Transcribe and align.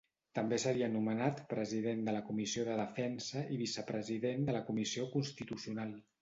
També 0.37 0.57
seria 0.61 0.85
nomenat 0.93 1.41
president 1.51 2.01
de 2.07 2.15
la 2.15 2.21
Comissió 2.29 2.63
de 2.69 2.77
Defensa 2.79 3.45
i 3.57 3.61
vicepresident 3.61 4.49
de 4.49 4.57
la 4.57 4.65
Comissió 4.71 5.07
Constitucional. 5.15 5.95